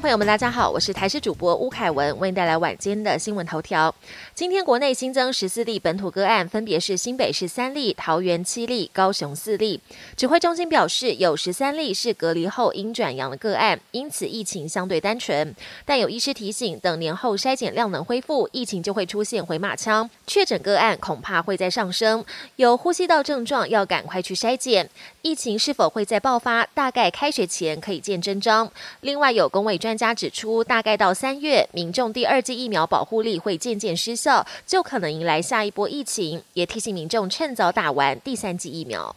[0.00, 3.92] 朋友们，大家好，我是台视主播吴凯文，为您带来晚间的新闻头条。
[4.32, 9.80] 今天国内新增十四例本土个案，分别是新北市三例、桃园七例、高雄四例。
[10.16, 15.52] 指挥中心表示，有十三例是隔离后因转阳的个案，因此疫情相对单纯。
[15.84, 22.24] 但有医师提醒，等年后筛检量能恢复，疫情就会出现回马枪，确诊个案恐怕会在上升。
[22.54, 24.88] 有呼吸道症状要赶快去筛检。
[25.22, 26.64] 疫情是否会再爆发？
[26.66, 28.70] 大概开学前可以见真章。
[29.00, 29.87] 另外有工位专。
[29.88, 36.42] 专家指出，大概到三月，民众第二剂疫苗保护力会渐渐失效，就可能迎来下一波疫情。
[36.52, 39.16] 也提醒民众趁早打完第三剂疫苗。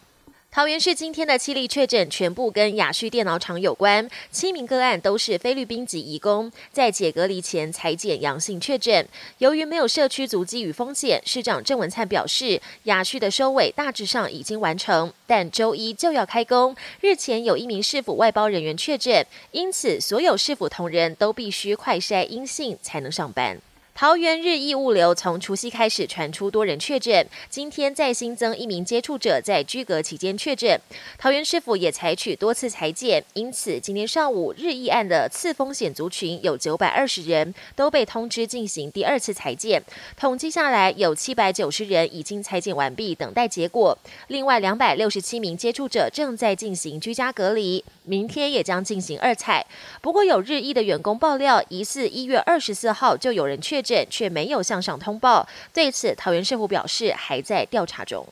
[0.53, 9.07] 桃园市今天的七例确诊全部跟雅旭电脑厂有关，七名个案都是菲律宾籍移工，在解隔离前裁检阳性确诊。
[9.37, 16.75] 由于没有社区足迹与风险，市长郑文灿表示，雅旭的收尾大致上已经完成，但周一就要开工。
[16.99, 23.61] 日前有一名市府外包人员确诊，因此所有市府同仁都必须快筛阴性才能上班。
[24.01, 30.81] 桃园日益物流从除夕开始传出多人确诊，今天再新增一名接触者在居隔期间确诊。
[31.19, 39.83] 桃园市府也采取多次裁剪，因此今天上午日益案的次风险族群有九百二十人都被通知进行第二次裁剪。
[40.17, 43.95] 统计下来，有七百九十人已经裁剪完毕，等待结果。
[44.29, 49.63] 另外两百六十七名接触者正在进行居家隔离，明天也将进行二采。
[50.01, 53.90] 不过有日益的员工爆料，疑似一月二十四号就有人确诊。
[54.09, 58.25] 却没有向上通报，对此桃园市府表示还在调查中。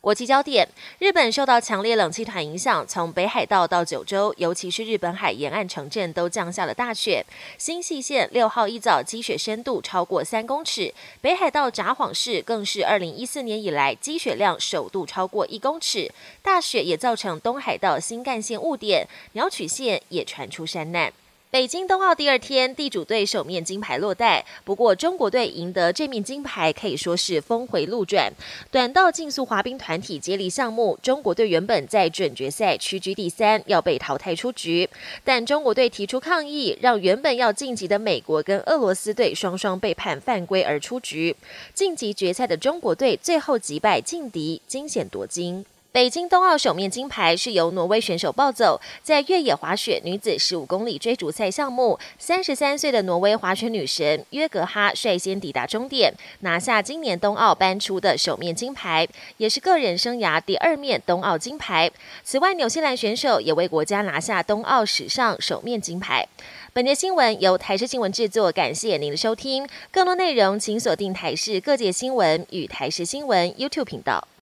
[0.00, 0.66] 国际焦点：
[1.00, 7.26] 日本受到强烈冷气团影响，从北海道到九州，尤其是日本海沿岸城镇都降下了大雪。
[7.58, 16.10] 新细县六号一早积雪深度超过三公尺，北海道札幌市更是二零一四年以来积雪量首度超过一公尺。
[16.42, 21.12] 大雪也造成东海道新干线误点，鸟取县也传出山难。
[21.50, 24.44] 北京冬奥第二天，地主队首面金牌落袋。
[24.64, 28.30] 不过，中国队赢得这面金牌可以说是峰回路转。
[28.70, 34.86] 短道竞速滑冰团体接力项目，中国队原本在准决赛屈居第三，要被淘汰出局。
[35.24, 41.34] 但中国队提出抗议，让原本要晋级的美国跟俄罗斯队双双被判犯规而出局。
[41.72, 45.64] 晋级决赛的中国队最后击败劲敌，惊险夺金。
[45.98, 59.08] 北京冬奥首面金牌是由挪威选手抱走，在越野滑雪女子十五公里追逐赛项目，三十三岁的挪威滑雪女神约格哈率先抵达终点，拿下今年冬奥颁出的首面金牌，
[59.38, 61.90] 也是个人生涯第二面冬奥金牌。
[62.22, 66.28] 此外，纽西兰选手也为国家拿下冬奥史上首面金牌。
[66.72, 69.66] 本节新闻由台视新闻制作，感谢您的收听。
[69.90, 74.28] 更多内容请锁定台视各界新闻与台视新闻 YouTube 频道。